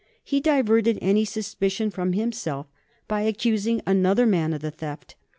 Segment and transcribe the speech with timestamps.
[0.23, 2.65] He diverted any suspicion from himself
[3.07, 5.13] by accusing another man of the theft.